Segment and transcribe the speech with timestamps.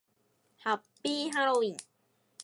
[0.63, 1.77] ハッピーハロウィン